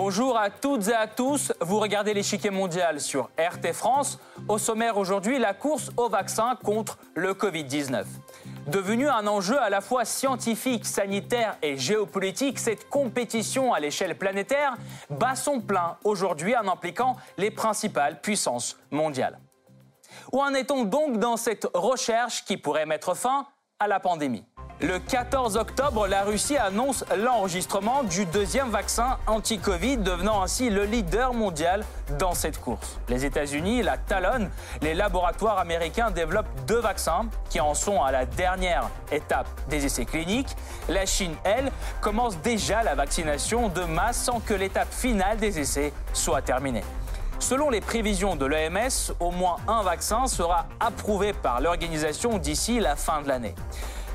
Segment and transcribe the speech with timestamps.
[0.00, 1.52] Bonjour à toutes et à tous.
[1.60, 4.20] Vous regardez l'échiquier mondial sur RT France.
[4.46, 8.04] Au sommaire aujourd'hui, la course au vaccin contre le Covid-19.
[8.68, 14.76] Devenu un enjeu à la fois scientifique, sanitaire et géopolitique, cette compétition à l'échelle planétaire
[15.10, 19.40] bat son plein aujourd'hui en impliquant les principales puissances mondiales.
[20.30, 23.48] Où en est-on donc dans cette recherche qui pourrait mettre fin
[23.80, 24.44] à la pandémie?
[24.80, 31.34] Le 14 octobre, la Russie annonce l'enregistrement du deuxième vaccin anti-Covid, devenant ainsi le leader
[31.34, 31.84] mondial
[32.18, 33.00] dans cette course.
[33.08, 34.50] Les États-Unis la talonnent.
[34.80, 40.04] Les laboratoires américains développent deux vaccins qui en sont à la dernière étape des essais
[40.04, 40.54] cliniques.
[40.88, 45.92] La Chine, elle, commence déjà la vaccination de masse sans que l'étape finale des essais
[46.12, 46.84] soit terminée.
[47.40, 52.94] Selon les prévisions de l'OMS, au moins un vaccin sera approuvé par l'organisation d'ici la
[52.94, 53.54] fin de l'année.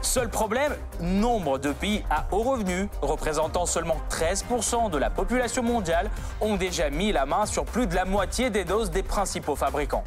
[0.03, 6.11] Seul problème, nombre de pays à haut revenu, représentant seulement 13% de la population mondiale,
[6.41, 10.03] ont déjà mis la main sur plus de la moitié des doses des principaux fabricants.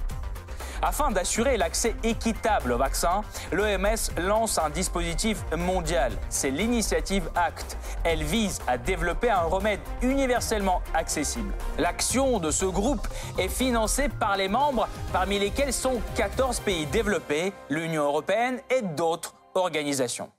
[0.83, 6.13] Afin d'assurer l'accès équitable au vaccin, l'OMS lance un dispositif mondial.
[6.29, 7.79] C'est l'initiative ACT.
[8.05, 11.55] Elle vise à développer un remède universellement accessible.
[11.79, 13.09] L'action de ce groupe
[13.39, 19.35] est financée par les membres, parmi lesquels sont 14 pays développés, l'Union européenne et d'autres
[19.57, 20.31] organisation.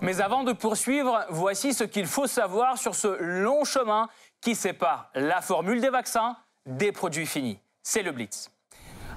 [0.00, 4.08] Mais avant de poursuivre, voici ce qu'il faut savoir sur ce long chemin
[4.40, 6.36] qui sépare la formule des vaccins
[6.66, 7.58] des produits finis.
[7.82, 8.50] C'est le Blitz.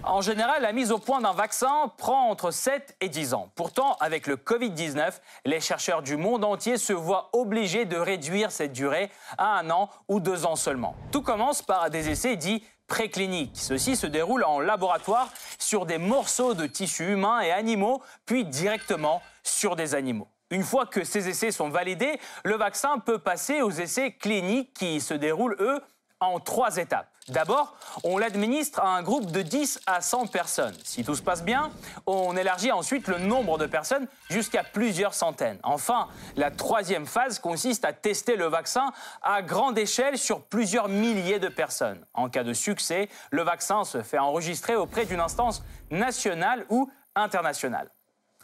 [0.03, 3.52] En général, la mise au point d'un vaccin prend entre 7 et 10 ans.
[3.53, 8.73] Pourtant, avec le Covid-19, les chercheurs du monde entier se voient obligés de réduire cette
[8.73, 10.95] durée à un an ou deux ans seulement.
[11.11, 13.52] Tout commence par des essais dits précliniques.
[13.53, 19.22] Ceux-ci se déroulent en laboratoire sur des morceaux de tissus humains et animaux, puis directement
[19.44, 20.28] sur des animaux.
[20.50, 25.00] Une fois que ces essais sont validés, le vaccin peut passer aux essais cliniques qui
[25.00, 25.80] se déroulent, eux,
[26.19, 27.07] en trois étapes.
[27.31, 30.75] D'abord, on l'administre à un groupe de 10 à 100 personnes.
[30.84, 31.72] Si tout se passe bien,
[32.06, 35.58] on élargit ensuite le nombre de personnes jusqu'à plusieurs centaines.
[35.64, 41.40] Enfin, la troisième phase consiste à tester le vaccin à grande échelle sur plusieurs milliers
[41.40, 42.06] de personnes.
[42.14, 47.90] En cas de succès, le vaccin se fait enregistrer auprès d'une instance nationale ou internationale.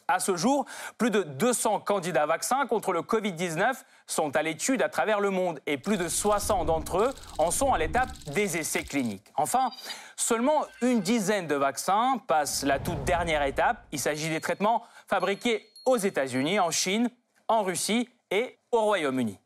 [0.09, 0.65] À ce jour,
[0.97, 3.73] plus de 200 candidats vaccins contre le Covid-19
[4.05, 7.73] sont à l'étude à travers le monde et plus de 60 d'entre eux en sont
[7.73, 9.27] à l'étape des essais cliniques.
[9.35, 9.69] Enfin,
[10.15, 13.85] seulement une dizaine de vaccins passent la toute dernière étape.
[13.91, 17.09] Il s'agit des traitements fabriqués aux États-Unis, en Chine,
[17.49, 19.37] en Russie et au Royaume-Uni.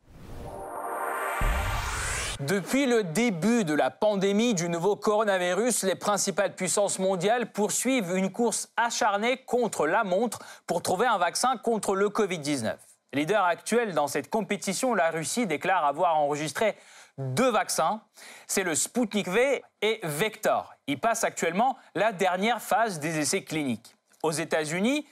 [2.46, 8.32] Depuis le début de la pandémie du nouveau coronavirus, les principales puissances mondiales poursuivent une
[8.32, 12.74] course acharnée contre la montre pour trouver un vaccin contre le Covid-19.
[13.12, 16.76] Leader actuel dans cette compétition, la Russie déclare avoir enregistré
[17.16, 18.00] deux vaccins.
[18.48, 20.74] C'est le Sputnik V et Vector.
[20.88, 23.94] Il passe actuellement la dernière phase des essais cliniques.
[24.24, 25.06] Aux États-Unis,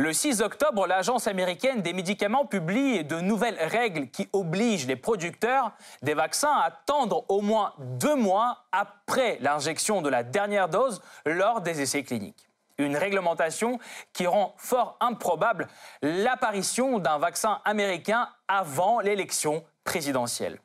[0.00, 5.72] le 6 octobre, l'Agence américaine des médicaments publie de nouvelles règles qui obligent les producteurs
[6.00, 11.60] des vaccins à attendre au moins deux mois après l'injection de la dernière dose lors
[11.60, 12.48] des essais cliniques.
[12.78, 13.78] Une réglementation
[14.14, 15.68] qui rend fort improbable
[16.00, 20.60] l'apparition d'un vaccin américain avant l'élection présidentielle.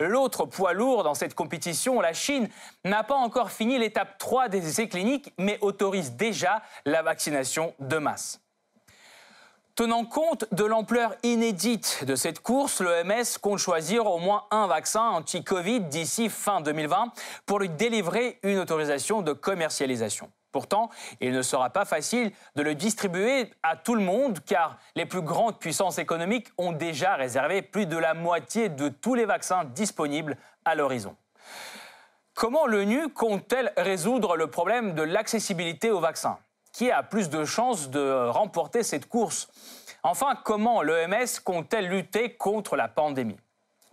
[0.00, 2.48] L'autre poids lourd dans cette compétition, la Chine,
[2.84, 7.98] n'a pas encore fini l'étape 3 des essais cliniques, mais autorise déjà la vaccination de
[7.98, 8.40] masse.
[9.80, 15.00] Tenant compte de l'ampleur inédite de cette course, l'OMS compte choisir au moins un vaccin
[15.00, 17.14] anti-Covid d'ici fin 2020
[17.46, 20.30] pour lui délivrer une autorisation de commercialisation.
[20.52, 20.90] Pourtant,
[21.22, 25.22] il ne sera pas facile de le distribuer à tout le monde car les plus
[25.22, 30.36] grandes puissances économiques ont déjà réservé plus de la moitié de tous les vaccins disponibles
[30.66, 31.16] à l'horizon.
[32.34, 36.36] Comment l'ONU compte-t-elle résoudre le problème de l'accessibilité aux vaccins
[36.72, 39.48] qui a plus de chances de remporter cette course?
[40.02, 43.38] Enfin, comment l'OMS compte-t-elle lutter contre la pandémie?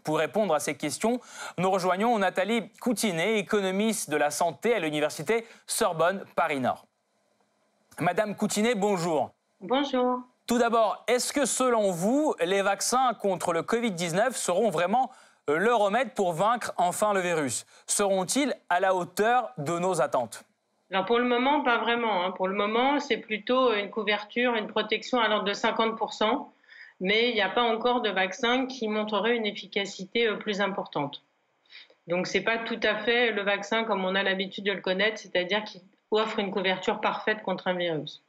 [0.04, 1.20] Pour répondre à ces questions,
[1.58, 6.86] nous rejoignons Nathalie Coutinet, économiste de la santé à l'université Sorbonne Paris-Nord.
[8.00, 9.32] Madame Coutinet, bonjour.
[9.60, 10.22] Bonjour.
[10.46, 15.12] Tout d'abord, est-ce que selon vous, les vaccins contre le Covid-19 seront vraiment
[15.50, 17.66] le remède pour vaincre enfin le virus?
[17.86, 20.44] Seront-ils à la hauteur de nos attentes?
[20.92, 22.24] Alors pour le moment, pas vraiment.
[22.24, 22.32] Hein.
[22.32, 26.48] Pour le moment, c'est plutôt une couverture, une protection à l'ordre de 50%,
[27.02, 31.24] mais il n'y a pas encore de vaccin qui montrerait une efficacité euh, plus importante.
[32.08, 35.18] Donc c'est pas tout à fait le vaccin comme on a l'habitude de le connaître,
[35.18, 35.82] c'est-à-dire qu'il
[36.12, 38.24] offre une couverture parfaite contre un virus.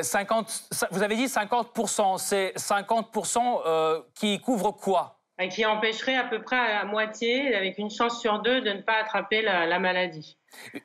[0.00, 5.13] 50, euh, vous avez dit 50%, c'est 50% euh, qui couvre quoi?
[5.50, 8.94] Qui empêcherait à peu près à moitié, avec une chance sur deux, de ne pas
[9.00, 10.38] attraper la, maladie.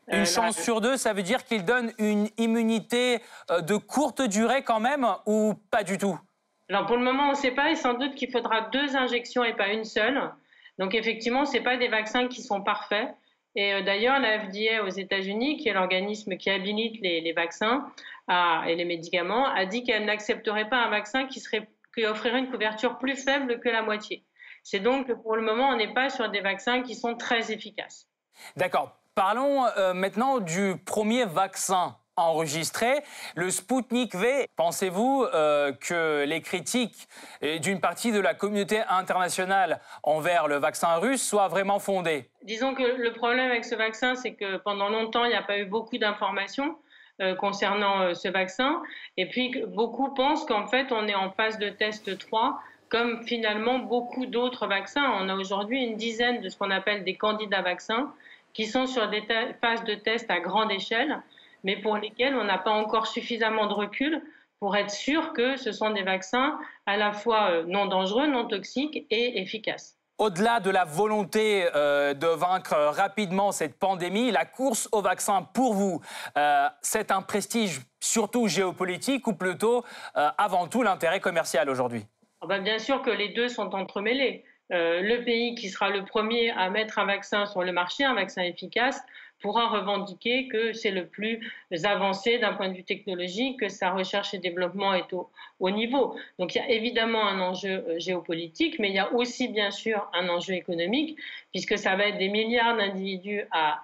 [0.07, 3.19] Une chance sur deux, ça veut dire qu'il donne une immunité
[3.49, 6.19] de courte durée quand même, ou pas du tout?
[6.69, 9.43] Alors pour le moment, on ne sait pas et sans doute qu'il faudra deux injections
[9.43, 10.31] et pas une seule.
[10.77, 13.09] Donc effectivement, ce pas des vaccins qui sont parfaits.
[13.55, 17.91] Et euh, d'ailleurs, la FDA aux États-Unis, qui est l'organisme qui habilite les, vaccins
[18.67, 22.51] et les médicaments, a dit qu'elle n'accepterait pas un vaccin qui, serait, qui offrirait une
[22.51, 24.23] couverture plus faible que la moitié.
[24.71, 27.51] C'est donc que pour le moment, on n'est pas sur des vaccins qui sont très
[27.51, 28.07] efficaces.
[28.55, 28.99] D'accord.
[29.15, 33.01] Parlons euh, maintenant du premier vaccin enregistré.
[33.35, 37.07] Le Sputnik V, pensez-vous euh, que les critiques
[37.41, 42.29] d'une partie de la communauté internationale envers le vaccin russe soient vraiment fondées?
[42.43, 45.57] Disons que le problème avec ce vaccin, c'est que pendant longtemps, il n'y a pas
[45.57, 46.75] eu beaucoup d'informations.
[47.21, 48.81] Euh, concernant euh, ce vaccin.
[49.17, 52.57] Et puis, beaucoup pensent qu'en fait, on est en phase de test 3,
[52.89, 55.11] comme finalement beaucoup d'autres vaccins.
[55.19, 58.13] On a aujourd'hui une dizaine de ce qu'on appelle des candidats vaccins
[58.53, 59.23] qui sont sur des
[59.61, 61.21] phases de test à grande échelle
[61.63, 64.21] mais pour lesquels on n'a pas encore suffisamment de recul
[64.59, 68.45] pour être sûr que ce sont des vaccins à la fois euh, non dangereux, non
[68.47, 69.95] toxiques et efficaces.
[70.17, 75.73] Au-delà de la volonté euh, de vaincre rapidement cette pandémie, la course au vaccin pour
[75.73, 76.01] vous,
[76.37, 79.83] euh, c'est un prestige surtout géopolitique ou plutôt
[80.13, 82.05] avant tout l'intérêt commercial aujourd'hui?
[82.41, 84.43] Ah ben, Bien sûr que les deux sont entremêlés.
[84.69, 88.43] le pays qui sera le premier à mettre un vaccin sur le marché, un vaccin
[88.43, 89.01] efficace,
[89.41, 91.39] pourra revendiquer que c'est le plus
[91.83, 95.13] avancé d'un point de vue technologique, que sa recherche et développement est
[95.59, 96.17] au niveau.
[96.37, 99.71] Donc il y a évidemment un enjeu euh, géopolitique, mais il y a aussi bien
[99.71, 101.17] sûr un enjeu économique,
[101.51, 103.81] puisque ça va être des milliards d'individus à,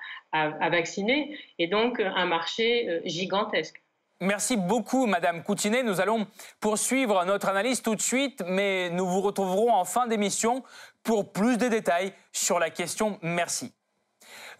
[0.69, 3.81] vacciner, et donc euh, un marché euh, gigantesque.
[4.21, 5.83] Merci beaucoup, Madame Coutinet.
[5.83, 6.25] Nous allons
[6.61, 10.63] poursuivre notre analyse tout de suite, mais nous vous retrouverons en fin d'émission
[11.03, 13.19] pour plus de détails sur la question.
[13.21, 13.73] Merci.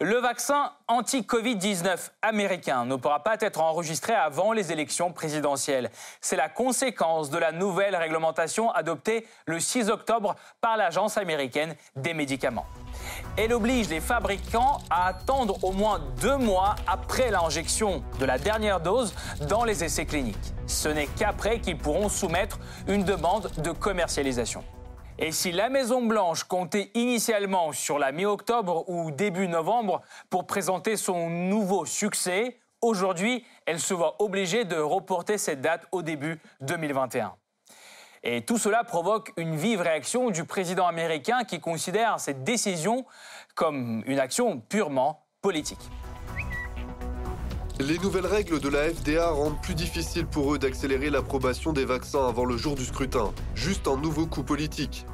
[0.00, 5.90] Le vaccin anti-Covid-19 américain ne pourra pas être enregistré avant les élections présidentielles.
[6.20, 12.12] C'est la conséquence de la nouvelle réglementation adoptée le 6 octobre par l'Agence américaine des
[12.12, 12.66] médicaments.
[13.38, 18.80] Elle oblige les fabricants à attendre au moins deux mois après l'injection de la dernière
[18.80, 19.14] dose
[19.48, 20.36] dans les essais cliniques.
[20.66, 24.62] Ce n'est qu'après qu'ils pourront soumettre une demande de commercialisation.
[25.18, 31.30] Et si la Maison-Blanche comptait initialement sur la mi-octobre ou début novembre pour présenter son
[31.30, 37.34] nouveau succès, aujourd'hui, elle se voit obligée de reporter cette date au début 2021.
[38.24, 43.06] Et tout cela provoque une vive réaction du président américain qui considère cette décision
[43.54, 45.88] comme une action purement politique.
[47.78, 52.26] Les nouvelles règles de la FDA rendent plus difficile pour eux d'accélérer l'approbation des vaccins
[52.26, 53.34] avant le jour du scrutin.
[53.54, 55.04] Juste un nouveau coup politique.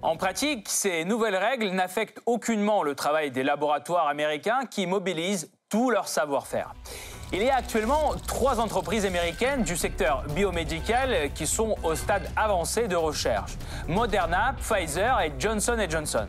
[0.00, 5.90] En pratique, ces nouvelles règles n'affectent aucunement le travail des laboratoires américains qui mobilisent tout
[5.90, 6.72] leur savoir-faire.
[7.30, 12.88] Il y a actuellement trois entreprises américaines du secteur biomédical qui sont au stade avancé
[12.88, 13.52] de recherche.
[13.86, 16.26] Moderna, Pfizer et Johnson Johnson.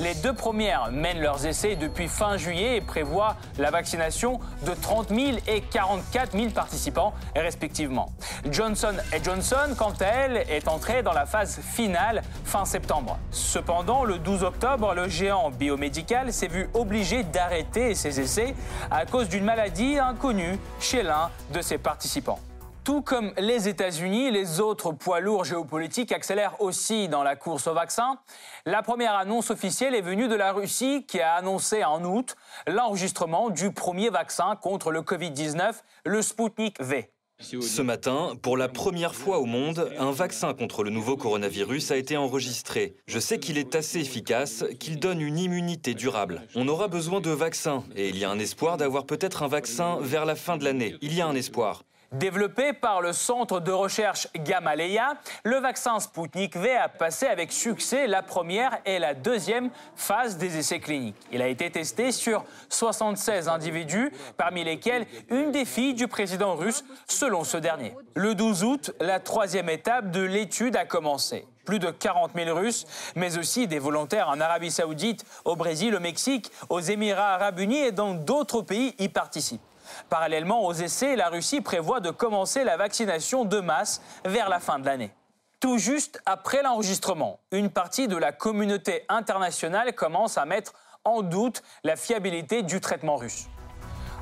[0.00, 5.10] Les deux premières mènent leurs essais depuis fin juillet et prévoient la vaccination de 30
[5.10, 8.10] 000 et 44 000 participants respectivement.
[8.50, 13.18] Johnson Johnson, quant à elle, est entrée dans la phase finale fin septembre.
[13.30, 18.54] Cependant, le 12 octobre, le géant biomédical s'est vu obligé d'arrêter ses essais
[18.90, 22.38] à cause d'une maladie inconnue chez l'un de ses participants.
[22.82, 27.74] Tout comme les États-Unis, les autres poids lourds géopolitiques accélèrent aussi dans la course au
[27.74, 28.18] vaccin.
[28.64, 33.50] La première annonce officielle est venue de la Russie qui a annoncé en août l'enregistrement
[33.50, 35.74] du premier vaccin contre le Covid-19,
[36.06, 37.10] le Sputnik V.
[37.40, 41.96] Ce matin, pour la première fois au monde, un vaccin contre le nouveau coronavirus a
[41.96, 42.96] été enregistré.
[43.06, 46.42] Je sais qu'il est assez efficace, qu'il donne une immunité durable.
[46.54, 49.98] On aura besoin de vaccins et il y a un espoir d'avoir peut-être un vaccin
[50.00, 50.96] vers la fin de l'année.
[51.00, 51.82] Il y a un espoir.
[52.12, 55.14] Développé par le centre de recherche Gamaleya,
[55.44, 60.58] le vaccin Sputnik V a passé avec succès la première et la deuxième phase des
[60.58, 61.14] essais cliniques.
[61.30, 66.84] Il a été testé sur 76 individus, parmi lesquels une des filles du président russe,
[67.06, 67.94] selon ce dernier.
[68.16, 71.46] Le 12 août, la troisième étape de l'étude a commencé.
[71.64, 76.00] Plus de 40 000 Russes, mais aussi des volontaires en Arabie saoudite, au Brésil, au
[76.00, 79.60] Mexique, aux Émirats arabes unis et dans d'autres pays y participent.
[80.08, 84.78] Parallèlement aux essais, la Russie prévoit de commencer la vaccination de masse vers la fin
[84.78, 85.12] de l'année.
[85.60, 90.72] Tout juste après l'enregistrement, une partie de la communauté internationale commence à mettre
[91.04, 93.46] en doute la fiabilité du traitement russe.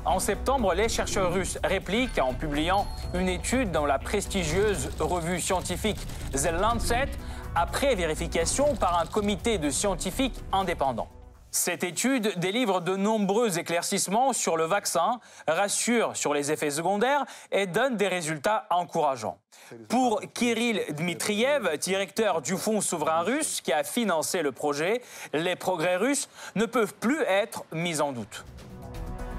[0.05, 5.99] En septembre, les chercheurs russes répliquent en publiant une étude dans la prestigieuse revue scientifique
[6.31, 7.09] The Lancet
[7.55, 11.09] après vérification par un comité de scientifiques indépendants.
[11.51, 17.65] Cette étude délivre de nombreux éclaircissements sur le vaccin, rassure sur les effets secondaires et
[17.65, 19.39] donne des résultats encourageants.
[19.87, 25.01] Pour Kirill Dmitriev, directeur du Fonds souverain russe qui a financé le projet,
[25.33, 28.45] les progrès russes ne peuvent plus être mis en doute.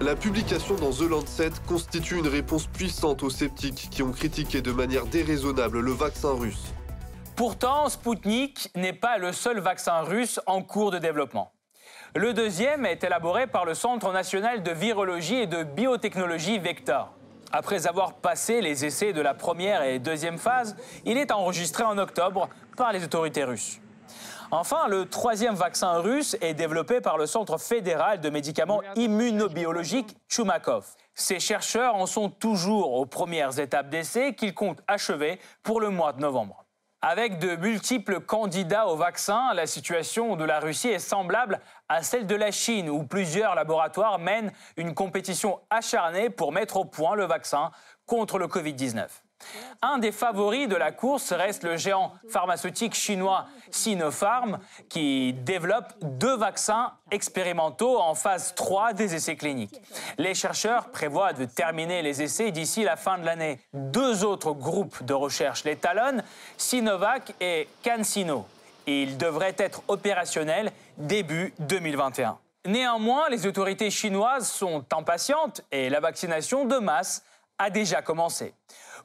[0.00, 4.72] La publication dans The Lancet constitue une réponse puissante aux sceptiques qui ont critiqué de
[4.72, 6.72] manière déraisonnable le vaccin russe.
[7.36, 11.52] Pourtant, Sputnik n'est pas le seul vaccin russe en cours de développement.
[12.16, 17.12] Le deuxième est élaboré par le Centre national de virologie et de biotechnologie Vector.
[17.52, 20.74] Après avoir passé les essais de la première et deuxième phase,
[21.04, 23.78] il est enregistré en octobre par les autorités russes.
[24.50, 30.84] Enfin, le troisième vaccin russe est développé par le Centre fédéral de médicaments immunobiologiques Chumakov.
[31.14, 36.12] Ces chercheurs en sont toujours aux premières étapes d'essais qu'ils comptent achever pour le mois
[36.12, 36.64] de novembre.
[37.02, 42.26] Avec de multiples candidats au vaccin, la situation de la Russie est semblable à celle
[42.26, 47.24] de la Chine, où plusieurs laboratoires mènent une compétition acharnée pour mettre au point le
[47.24, 47.70] vaccin
[48.04, 49.08] contre le Covid-19.
[49.82, 56.36] Un des favoris de la course reste le géant pharmaceutique chinois Sinopharm, qui développe deux
[56.36, 59.80] vaccins expérimentaux en phase 3 des essais cliniques.
[60.18, 63.60] Les chercheurs prévoient de terminer les essais d'ici la fin de l'année.
[63.72, 66.22] Deux autres groupes de recherche les talonnent,
[66.56, 68.46] Sinovac et CanSino.
[68.86, 72.38] Ils devraient être opérationnels début 2021.
[72.66, 77.24] Néanmoins, les autorités chinoises sont impatientes et la vaccination de masse
[77.58, 78.54] a déjà commencé.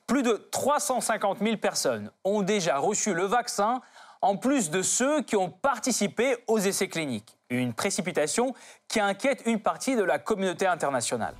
[0.08, 3.82] Plus de 350 000 personnes ont déjà reçu le vaccin,
[4.22, 7.38] en plus de ceux qui ont participé aux essais cliniques.
[7.50, 8.54] Une précipitation
[8.88, 11.36] qui inquiète une partie de la communauté internationale.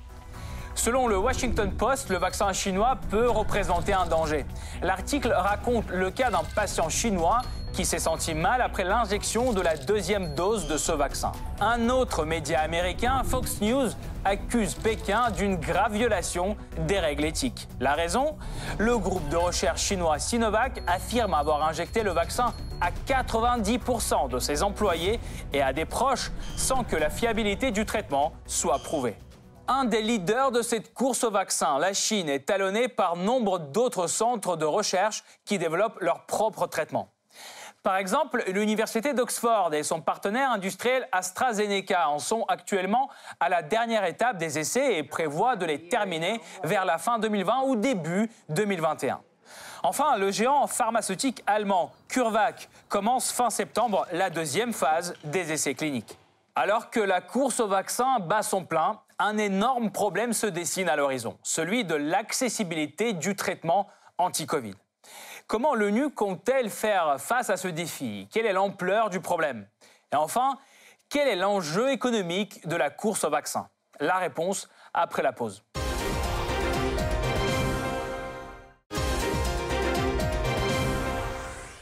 [0.76, 4.44] Selon le Washington Post, le vaccin chinois peut représenter un danger.
[4.82, 7.40] L'article raconte le cas d'un patient chinois
[7.72, 11.32] qui s'est senti mal après l'injection de la deuxième dose de ce vaccin.
[11.60, 13.88] Un autre média américain, Fox News,
[14.24, 16.56] accuse Pékin d'une grave violation
[16.86, 17.68] des règles éthiques.
[17.80, 18.36] La raison?
[18.78, 24.62] Le groupe de recherche chinois Sinovac affirme avoir injecté le vaccin à 90% de ses
[24.62, 25.20] employés
[25.52, 29.16] et à des proches sans que la fiabilité du traitement soit prouvée.
[29.68, 34.06] Un des leaders de cette course au vaccin, la Chine, est talonné par nombre d'autres
[34.06, 37.08] centres de recherche qui développent leur propre traitement.
[37.82, 44.04] Par exemple, l'Université d'Oxford et son partenaire industriel AstraZeneca en sont actuellement à la dernière
[44.04, 49.20] étape des essais et prévoient de les terminer vers la fin 2020 ou début 2021.
[49.82, 56.18] Enfin, le géant pharmaceutique allemand CureVac commence fin septembre la deuxième phase des essais cliniques.
[56.54, 60.96] Alors que la course au vaccin bat son plein, un énorme problème se dessine à
[60.96, 64.74] l'horizon, celui de l'accessibilité du traitement anti-Covid.
[65.46, 68.28] Comment l'ONU compte-t-elle faire face à ce défi?
[68.32, 69.66] Quelle est l'ampleur du problème?
[70.12, 70.58] Et enfin,
[71.08, 73.68] quel est l'enjeu économique de la course au vaccin?
[74.00, 75.62] La réponse après la pause.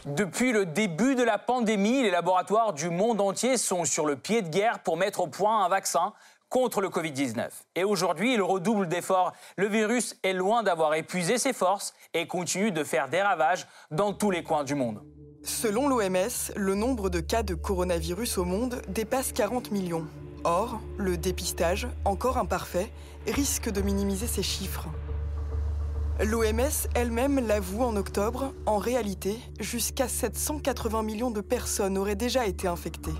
[0.06, 4.42] Depuis le début de la pandémie, les laboratoires du monde entier sont sur le pied
[4.42, 6.12] de guerre pour mettre au point un vaccin
[6.54, 7.48] contre le Covid-19.
[7.74, 9.32] Et aujourd'hui, il redouble d'efforts.
[9.56, 14.12] Le virus est loin d'avoir épuisé ses forces et continue de faire des ravages dans
[14.12, 15.02] tous les coins du monde.
[15.42, 20.06] Selon l'OMS, le nombre de cas de coronavirus au monde dépasse 40 millions.
[20.44, 22.92] Or, le dépistage, encore imparfait,
[23.26, 24.86] risque de minimiser ces chiffres.
[26.20, 32.68] L'OMS elle-même l'avoue en octobre, en réalité, jusqu'à 780 millions de personnes auraient déjà été
[32.68, 33.18] infectées.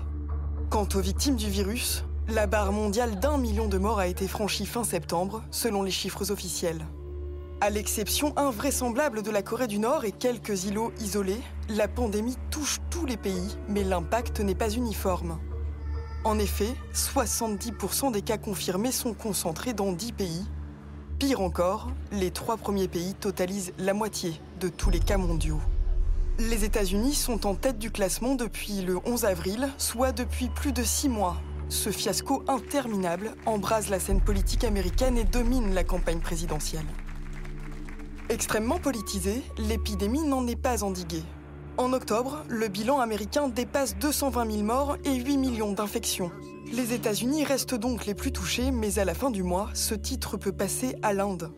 [0.69, 4.65] Quant aux victimes du virus, la barre mondiale d'un million de morts a été franchie
[4.65, 6.85] fin septembre, selon les chiffres officiels.
[7.61, 12.79] À l'exception invraisemblable de la Corée du Nord et quelques îlots isolés, la pandémie touche
[12.89, 15.39] tous les pays, mais l'impact n'est pas uniforme.
[16.23, 20.45] En effet, 70% des cas confirmés sont concentrés dans 10 pays.
[21.19, 25.61] Pire encore, les trois premiers pays totalisent la moitié de tous les cas mondiaux.
[26.39, 30.83] Les États-Unis sont en tête du classement depuis le 11 avril, soit depuis plus de
[30.83, 31.37] six mois,
[31.69, 36.85] ce fiasco interminable embrase la scène politique américaine et domine la campagne présidentielle.
[38.29, 41.23] Extrêmement politisée, l'épidémie n'en est pas endiguée.
[41.77, 46.31] En octobre, le bilan américain dépasse 220 000 morts et 8 millions d'infections.
[46.71, 50.37] Les États-Unis restent donc les plus touchés, mais à la fin du mois, ce titre
[50.37, 51.51] peut passer à l'Inde.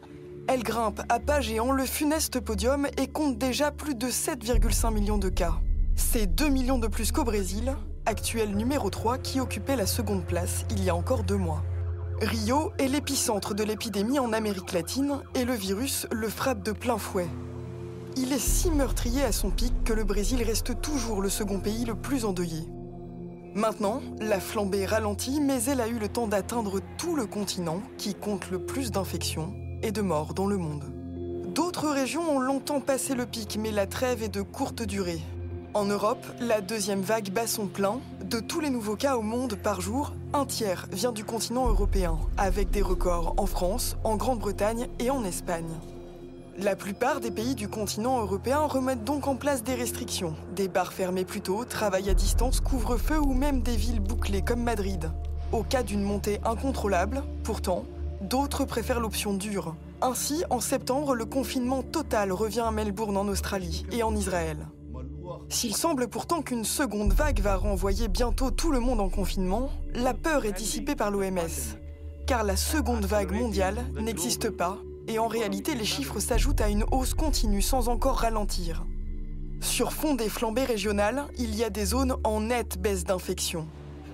[0.48, 5.18] Elle grimpe à pas géant le funeste podium et compte déjà plus de 7,5 millions
[5.18, 5.60] de cas.
[5.96, 7.76] C'est 2 millions de plus qu'au Brésil,
[8.08, 11.62] actuel numéro 3 qui occupait la seconde place il y a encore deux mois.
[12.22, 16.98] Rio est l'épicentre de l'épidémie en Amérique latine et le virus le frappe de plein
[16.98, 17.28] fouet.
[18.16, 21.84] Il est si meurtrier à son pic que le Brésil reste toujours le second pays
[21.84, 22.64] le plus endeuillé.
[23.54, 28.16] Maintenant, la flambée ralentit, mais elle a eu le temps d'atteindre tout le continent qui
[28.16, 30.86] compte le plus d'infections et de morts dans le monde.
[31.54, 35.22] D'autres régions ont longtemps passé le pic, mais la trêve est de courte durée.
[35.74, 38.00] En Europe, la deuxième vague bat son plein.
[38.24, 42.18] De tous les nouveaux cas au monde par jour, un tiers vient du continent européen,
[42.38, 45.70] avec des records en France, en Grande-Bretagne et en Espagne.
[46.58, 50.36] La plupart des pays du continent européen remettent donc en place des restrictions.
[50.56, 54.64] Des bars fermés plus tôt, travail à distance, couvre-feu ou même des villes bouclées comme
[54.64, 55.12] Madrid.
[55.52, 57.86] Au cas d'une montée incontrôlable, pourtant,
[58.22, 59.76] d'autres préfèrent l'option dure.
[60.02, 64.68] Ainsi, en septembre, le confinement total revient à Melbourne en Australie et en Israël.
[65.50, 70.14] S'il semble pourtant qu'une seconde vague va renvoyer bientôt tout le monde en confinement, la
[70.14, 71.78] peur est dissipée par l'OMS.
[72.26, 74.78] Car la seconde vague mondiale n'existe pas
[75.08, 78.86] et en réalité les chiffres s'ajoutent à une hausse continue sans encore ralentir.
[79.62, 83.68] Sur fond des flambées régionales, il y a des zones en nette baisse d'infection.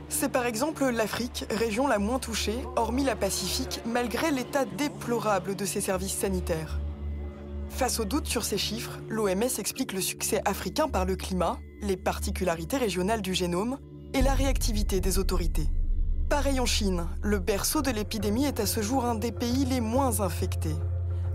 [0.10, 5.66] C'est par exemple l'Afrique, région la moins touchée, hormis la Pacifique, malgré l'état déplorable de
[5.66, 6.80] ses services sanitaires.
[7.75, 11.98] Face aux doutes sur ces chiffres, l'OMS explique le succès africain par le climat, les
[11.98, 13.80] particularités régionales du génome
[14.13, 15.68] et la réactivité des autorités.
[16.30, 19.82] Pareil en Chine, le berceau de l'épidémie est à ce jour un des pays les
[19.82, 20.75] moins infectés.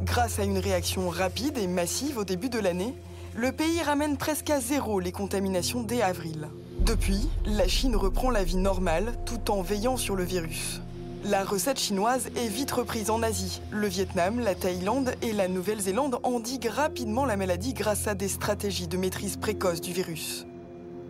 [0.05, 2.95] Grâce à une réaction rapide et massive au début de l'année,
[3.35, 6.49] le pays ramène presque à zéro les contaminations dès avril.
[6.79, 10.83] Depuis, la Chine reprend la vie normale tout en veillant sur le virus.
[11.25, 13.61] La recette chinoise est vite reprise en Asie.
[13.73, 18.87] Le Vietnam, la Thaïlande et la Nouvelle-Zélande endiguent rapidement la maladie grâce à des stratégies
[18.87, 20.47] de maîtrise précoce du virus.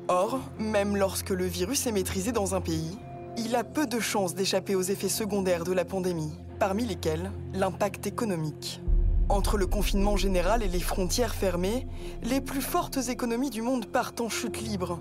[0.08, 2.96] Or, même lorsque le virus est maîtrisé dans un pays,
[3.36, 8.06] il a peu de chances d'échapper aux effets secondaires de la pandémie, parmi lesquels l'impact
[8.06, 8.80] économique.
[9.28, 11.86] Entre le confinement général et les frontières fermées,
[12.22, 15.00] les plus fortes économies du monde partent en chute libre.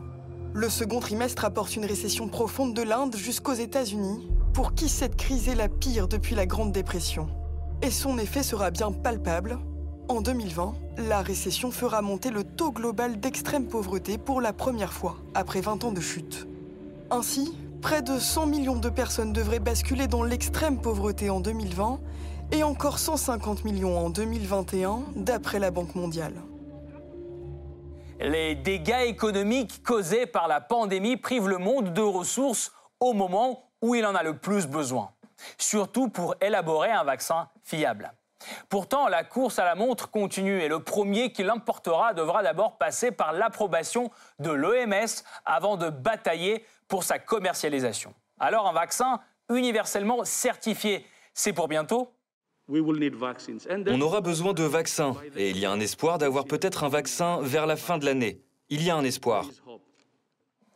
[0.54, 5.48] Le second trimestre apporte une récession profonde de l'Inde jusqu'aux États-Unis, pour qui cette crise
[5.50, 7.28] est la pire depuis la Grande Dépression.
[7.82, 9.60] Et son effet sera bien palpable.
[10.10, 10.76] En 2020,
[11.10, 15.84] la récession fera monter le taux global d'extrême pauvreté pour la première fois, après 20
[15.84, 16.48] ans de chute.
[17.12, 22.00] Ainsi, Près de 100 millions de personnes devraient basculer dans l'extrême pauvreté en 2020
[22.52, 26.34] et encore 150 millions en 2021, d'après la Banque mondiale.
[28.20, 33.96] Les dégâts économiques causés par la pandémie privent le monde de ressources au moment où
[33.96, 35.12] il en a le plus besoin,
[35.58, 38.14] surtout pour élaborer un vaccin fiable.
[38.70, 43.12] Pourtant, la course à la montre continue et le premier qui l'emportera devra d'abord passer
[43.12, 48.14] par l'approbation de l'OMS avant de batailler pour sa commercialisation.
[48.40, 52.14] Alors un vaccin universellement certifié, c'est pour bientôt
[53.88, 57.40] On aura besoin de vaccins et il y a un espoir d'avoir peut-être un vaccin
[57.42, 58.42] vers la fin de l'année.
[58.70, 59.46] Il y a un espoir.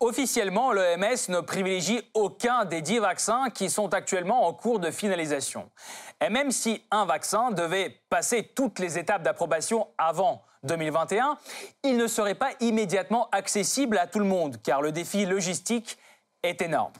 [0.01, 5.69] Officiellement, l'OMS ne privilégie aucun des dix vaccins qui sont actuellement en cours de finalisation.
[6.19, 11.37] Et même si un vaccin devait passer toutes les étapes d'approbation avant 2021,
[11.83, 15.99] il ne serait pas immédiatement accessible à tout le monde, car le défi logistique
[16.41, 16.93] est énorme.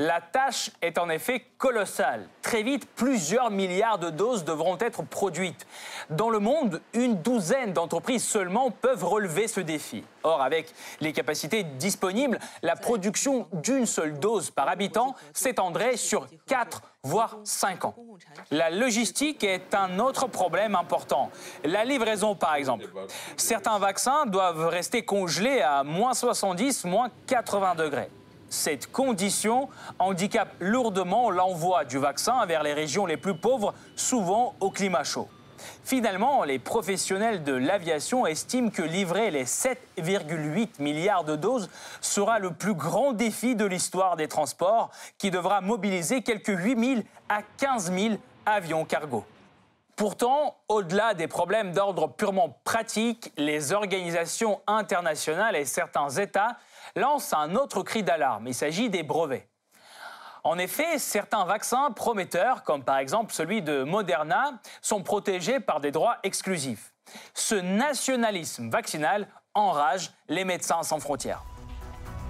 [0.00, 2.28] La tâche est en effet colossale.
[2.40, 5.66] Très vite, plusieurs milliards de doses devront être produites.
[6.08, 10.04] Dans le monde, une douzaine d'entreprises seulement peuvent relever ce défi.
[10.22, 16.80] Or, avec les capacités disponibles, la production d'une seule dose par habitant s'étendrait sur 4
[17.02, 17.96] voire 5 ans.
[18.52, 21.30] La logistique est un autre problème important.
[21.64, 22.86] La livraison, par exemple.
[23.36, 28.10] Certains vaccins doivent rester congelés à moins 70, moins 80 degrés.
[28.50, 34.70] Cette condition handicape lourdement l'envoi du vaccin vers les régions les plus pauvres, souvent au
[34.70, 35.28] climat chaud.
[35.84, 41.68] Finalement, les professionnels de l'aviation estiment que livrer les 7,8 milliards de doses
[42.00, 47.02] sera le plus grand défi de l'histoire des transports, qui devra mobiliser quelques 8 000
[47.28, 48.14] à 15 000
[48.46, 49.24] avions cargo.
[49.96, 56.56] Pourtant, au-delà des problèmes d'ordre purement pratique, les organisations internationales et certains États
[56.98, 58.46] lance un autre cri d'alarme.
[58.48, 59.48] Il s'agit des brevets.
[60.44, 65.90] En effet, certains vaccins prometteurs, comme par exemple celui de Moderna, sont protégés par des
[65.90, 66.92] droits exclusifs.
[67.34, 71.42] Ce nationalisme vaccinal enrage les médecins sans frontières.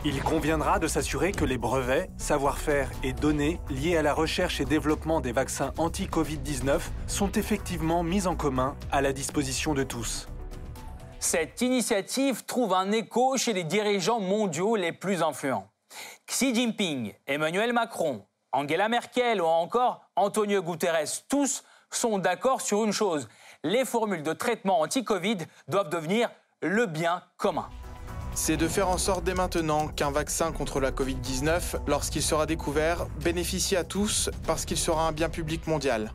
[0.05, 4.65] Il conviendra de s'assurer que les brevets, savoir-faire et données liés à la recherche et
[4.65, 10.29] développement des vaccins anti-Covid-19 sont effectivement mis en commun à la disposition de tous.
[11.21, 15.69] Cette initiative trouve un écho chez les dirigeants mondiaux les plus influents.
[16.27, 22.93] Xi Jinping, Emmanuel Macron, Angela Merkel ou encore Antonio Guterres, tous sont d'accord sur une
[22.93, 23.29] chose.
[23.65, 26.31] Les formules de traitement anti-Covid doivent devenir
[26.63, 27.69] le bien commun.
[28.35, 33.07] C'est de faire en sorte dès maintenant qu'un vaccin contre la Covid-19, lorsqu'il sera découvert,
[33.25, 36.13] bénéficie à tous parce qu'il sera un bien public mondial.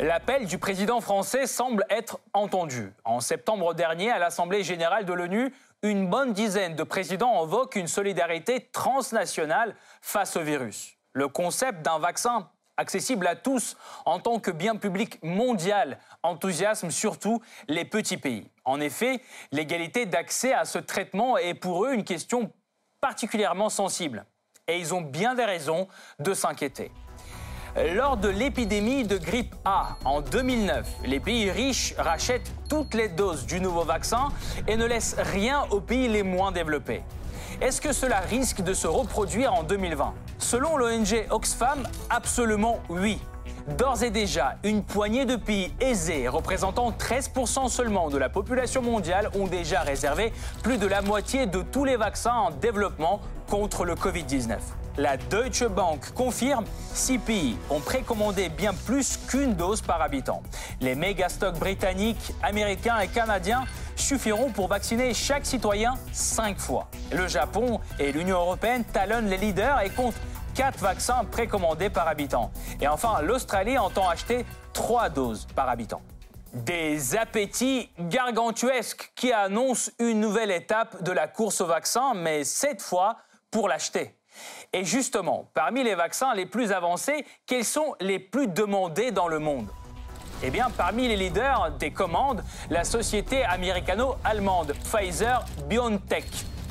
[0.00, 2.92] L'appel du président français semble être entendu.
[3.04, 7.86] En septembre dernier, à l'Assemblée générale de l'ONU, une bonne dizaine de présidents invoquent une
[7.86, 10.96] solidarité transnationale face au virus.
[11.12, 17.40] Le concept d'un vaccin accessible à tous en tant que bien public mondial enthousiasme surtout
[17.68, 18.50] les petits pays.
[18.64, 19.20] En effet,
[19.52, 22.50] l'égalité d'accès à ce traitement est pour eux une question
[23.00, 24.26] particulièrement sensible.
[24.66, 25.86] Et ils ont bien des raisons
[26.18, 26.90] de s'inquiéter.
[27.76, 33.46] Lors de l'épidémie de grippe A en 2009, les pays riches rachètent toutes les doses
[33.46, 34.28] du nouveau vaccin
[34.68, 37.02] et ne laissent rien aux pays les moins développés.
[37.60, 43.18] Est-ce que cela risque de se reproduire en 2020 Selon l'ONG Oxfam, absolument oui.
[43.76, 49.30] D'ores et déjà, une poignée de pays aisés, représentant 13% seulement de la population mondiale,
[49.34, 50.32] ont déjà réservé
[50.62, 54.58] plus de la moitié de tous les vaccins en développement contre le Covid-19.
[54.96, 60.40] La Deutsche Bank confirme, six pays ont précommandé bien plus qu'une dose par habitant.
[60.80, 63.64] Les méga stocks britanniques, américains et canadiens
[63.96, 66.88] suffiront pour vacciner chaque citoyen cinq fois.
[67.10, 70.20] Le Japon et l'Union européenne talonnent les leaders et comptent
[70.54, 72.52] 4 vaccins précommandés par habitant.
[72.80, 76.02] Et enfin, l'Australie entend acheter 3 doses par habitant.
[76.52, 82.80] Des appétits gargantuesques qui annoncent une nouvelle étape de la course au vaccin, mais cette
[82.80, 83.16] fois
[83.50, 84.14] pour l'acheter.
[84.72, 89.38] Et justement, parmi les vaccins les plus avancés, quels sont les plus demandés dans le
[89.38, 89.68] monde?
[90.42, 96.26] Eh bien, parmi les leaders des commandes, la société américano-allemande Pfizer BioNTech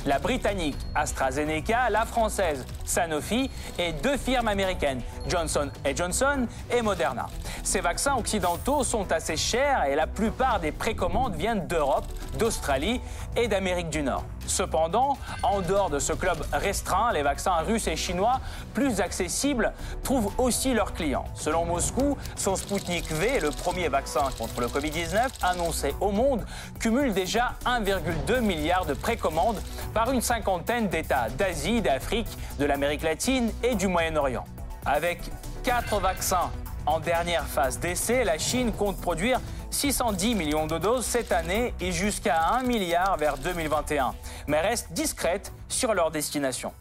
[0.06, 7.26] la britannique AstraZeneca, la française Sanofi et deux firmes américaines, Johnson Johnson et Moderna.
[7.62, 12.06] Ces vaccins occidentaux sont assez chers et la plupart des précommandes viennent d'Europe,
[12.38, 13.00] d'Australie
[13.36, 14.24] et d'Amérique du Nord.
[14.46, 18.40] Cependant, en dehors de ce club restreint, les vaccins russes et chinois,
[18.72, 21.24] plus accessibles, trouvent aussi leurs clients.
[21.34, 26.44] Selon Moscou, son Sputnik V, le premier vaccin contre le Covid-19 annoncé au monde,
[26.78, 29.60] cumule déjà 1,2 milliard de précommandes
[29.92, 32.28] par une cinquantaine d'États d'Asie, d'Afrique,
[32.58, 34.44] de l'Amérique latine et du Moyen-Orient.
[34.86, 35.20] Avec
[35.62, 36.50] quatre vaccins
[36.86, 39.40] en dernière phase d'essai, la Chine compte produire
[39.74, 44.14] 610 millions de doses cette année et jusqu'à 1 milliard vers 2021,
[44.46, 46.72] mais reste discrète sur leur destination.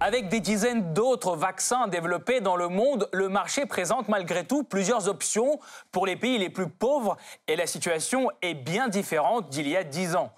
[0.00, 5.08] Avec des dizaines d'autres vaccins développés dans le monde, le marché présente malgré tout plusieurs
[5.08, 5.58] options
[5.92, 7.16] pour les pays les plus pauvres
[7.48, 10.30] et la situation est bien différente d'il y a 10 ans.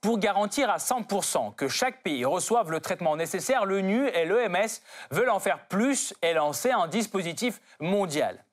[0.00, 4.68] Pour garantir à 100% que chaque pays reçoive le traitement nécessaire, l'ONU et l'OMS
[5.10, 8.44] veulent en faire plus et lancer un dispositif mondial.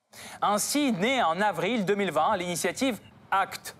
[0.42, 3.00] Ainsi naît en avril 2020 l'initiative
[3.32, 3.76] ACT.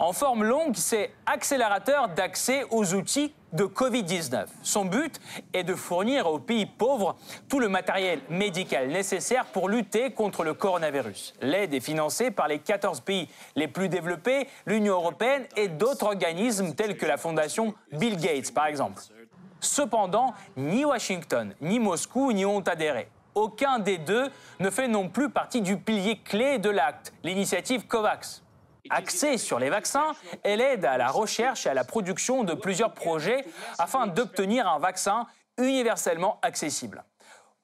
[0.00, 4.46] En forme longue, c'est accélérateur d'accès aux outils de Covid-19.
[4.62, 5.20] Son but
[5.52, 7.16] est de fournir aux pays pauvres
[7.50, 11.34] tout le matériel médical nécessaire pour lutter contre le coronavirus.
[11.42, 16.74] L'aide est financée par les 14 pays les plus développés, l'Union européenne et d'autres organismes
[16.74, 19.02] tels que la fondation Bill Gates par exemple.
[19.60, 25.30] Cependant, ni Washington, ni Moscou n'y ont adhéré aucun des deux ne fait non plus
[25.30, 28.42] partie du pilier clé de l'acte, l'initiative COVAX.
[28.88, 30.12] Axée sur les vaccins,
[30.42, 33.44] elle aide à la recherche et à la production de plusieurs projets
[33.78, 35.26] afin d'obtenir un vaccin
[35.58, 37.04] universellement accessible.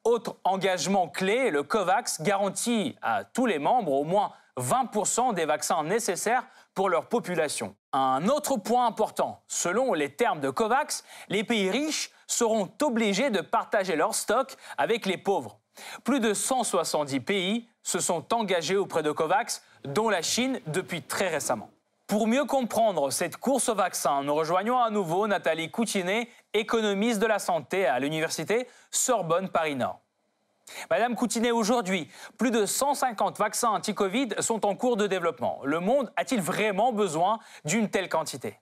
[0.05, 5.83] Autre engagement clé, le COVAX garantit à tous les membres au moins 20% des vaccins
[5.83, 7.75] nécessaires pour leur population.
[7.93, 13.41] Un autre point important, selon les termes de COVAX, les pays riches seront obligés de
[13.41, 15.59] partager leur stock avec les pauvres.
[16.05, 21.29] Plus de 170 pays se sont engagés auprès de COVAX, dont la Chine depuis très
[21.29, 21.71] récemment.
[22.07, 27.27] Pour mieux comprendre cette course au vaccin, nous rejoignons à nouveau Nathalie Coutinet, économiste de
[27.27, 30.01] la santé à l'université Sorbonne Paris-Nord.
[30.91, 32.09] Madame Coutinet, aujourd'hui,
[32.39, 35.61] plus de 150 vaccins anti-Covid sont en cours de développement.
[35.65, 38.59] Le monde a-t-il vraiment besoin d'une telle quantité?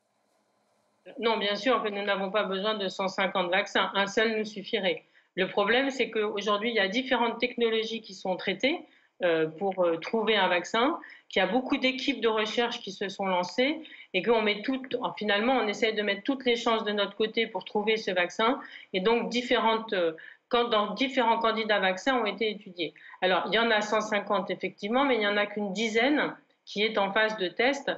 [1.18, 3.90] Non, bien sûr, nous n'avons pas besoin de 150 vaccins.
[3.94, 5.04] Un seul nous suffirait.
[5.34, 8.80] Le problème, c'est qu'aujourd'hui, il y a différentes technologies qui sont traitées
[9.22, 13.08] euh, pour euh, trouver un vaccin, qu'il y a beaucoup d'équipes de recherche qui se
[13.08, 13.80] sont lancées
[14.12, 17.46] et qu'on met toutes, finalement, on essaie de mettre toutes les chances de notre côté
[17.46, 18.60] pour trouver ce vaccin.
[18.92, 20.12] Et donc, différentes euh,
[20.50, 22.94] dans différents candidats vaccins ont été étudiés.
[23.20, 26.82] Alors, il y en a 150 effectivement, mais il n'y en a qu'une dizaine qui
[26.82, 27.90] est en phase de test,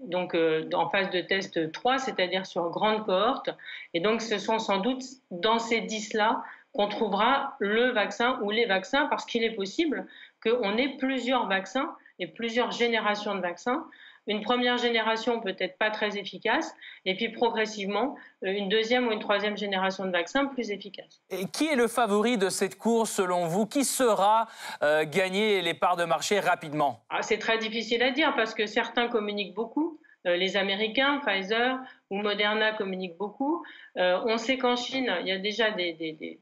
[0.00, 3.50] donc euh, en phase de test 3, c'est-à-dire sur grande cohorte.
[3.94, 8.66] Et donc, ce sont sans doute dans ces 10-là qu'on trouvera le vaccin ou les
[8.66, 10.06] vaccins parce qu'il est possible
[10.42, 13.86] qu'on ait plusieurs vaccins et plusieurs générations de vaccins
[14.26, 19.20] une première génération peut-être pas très efficace, et puis progressivement euh, une deuxième ou une
[19.20, 21.20] troisième génération de vaccins plus efficace.
[21.30, 23.66] Et qui est le favori de cette course selon vous?
[23.66, 24.48] Qui sera
[24.82, 27.04] euh, gagner les parts de marché rapidement?
[27.10, 29.98] Ah, C'est très difficile à dire parce que certains communiquent beaucoup.
[30.26, 31.78] Euh, les Américains, Pfizer
[32.10, 33.64] ou Moderna communiquent beaucoup.
[33.96, 36.38] on sait qu'en Chine, il y a déjà des,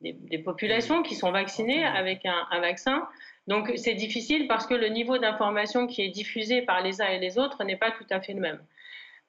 [0.00, 3.06] des, populations qui sont vaccinées avec un vaccin.
[3.48, 7.18] Donc c'est difficile parce que le niveau d'information qui est diffusé par les uns et
[7.18, 8.60] les autres n'est pas tout à fait le même.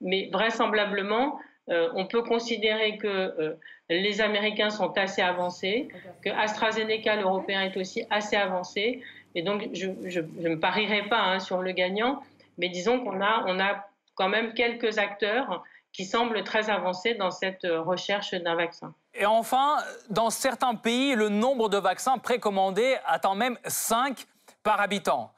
[0.01, 3.53] Mais vraisemblablement, euh, on peut considérer que euh,
[3.89, 5.87] les Américains sont assez avancés,
[6.23, 9.01] que AstraZeneca, l'Européen, est aussi assez avancé.
[9.35, 12.21] Et donc, je ne parierai pas hein, sur le gagnant,
[12.57, 17.31] mais disons qu'on a, on a quand même quelques acteurs qui semblent très avancés dans
[17.31, 18.93] cette recherche d'un vaccin.
[19.15, 19.77] Et enfin,
[20.09, 24.25] dans certains pays, le nombre de vaccins précommandés atteint même 5
[24.63, 25.31] par habitant.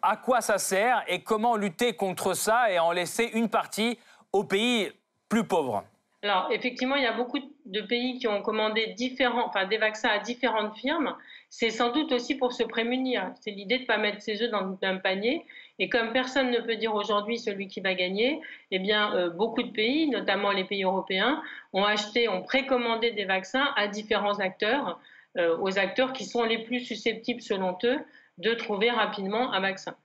[0.00, 3.98] À quoi ça sert et comment lutter contre ça et en laisser une partie
[4.32, 4.90] aux pays
[5.28, 5.84] plus pauvres?
[6.22, 10.76] Alors, effectivement, il y a beaucoup de pays qui ont commandé des vaccins à différentes
[10.76, 11.14] firmes.
[11.50, 13.32] C'est sans doute aussi pour se prémunir.
[13.40, 15.46] C'est l'idée de ne pas mettre ses œufs dans le même panier.
[15.80, 19.62] Et comme personne ne peut dire aujourd'hui celui qui va gagner, eh bien, euh, beaucoup
[19.62, 25.00] de pays, notamment les pays européens, ont acheté, ont précommandé des vaccins à différents acteurs,
[25.38, 27.98] euh, aux acteurs qui sont les plus susceptibles, selon eux,
[28.36, 29.96] de trouver rapidement un vaccin.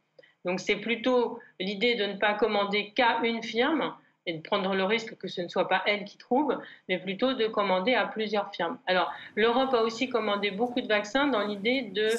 [0.46, 3.94] Donc, c'est plutôt l'idée de ne pas commander qu'à une firme
[4.26, 6.58] et de prendre le risque que ce ne soit pas elle qui trouve,
[6.90, 8.78] mais plutôt de commander à plusieurs firmes.
[8.88, 12.10] Alors, l'Europe a aussi commandé beaucoup de vaccins dans l'idée de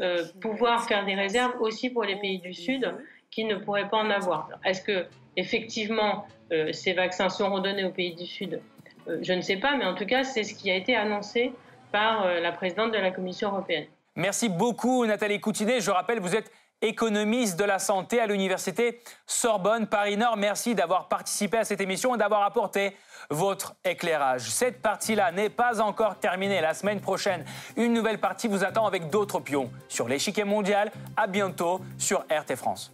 [0.00, 2.94] euh, pouvoir faire des réserves aussi pour les pays du Sud
[3.30, 4.48] qui ne pourraient pas en avoir.
[4.64, 8.60] Est-ce que effectivement euh, ces vaccins seront donnés aux pays du Sud?
[9.08, 11.52] Euh, Je ne sais pas, mais en tout cas, c'est ce qui a été annoncé
[11.92, 13.86] par la présidente de la Commission européenne.
[14.16, 15.80] Merci beaucoup, Nathalie Coutinet.
[15.80, 16.50] Je rappelle, vous êtes
[16.82, 20.36] économiste de la santé à l'université Sorbonne Paris-Nord.
[20.36, 22.96] Merci d'avoir participé à cette émission et d'avoir apporté
[23.30, 24.50] votre éclairage.
[24.50, 26.60] Cette partie-là n'est pas encore terminée.
[26.60, 27.44] La semaine prochaine,
[27.76, 30.92] une nouvelle partie vous attend avec d'autres pions sur l'échiquier mondial.
[31.16, 32.92] À bientôt sur RT France.